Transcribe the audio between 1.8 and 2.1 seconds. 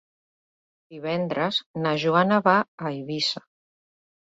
na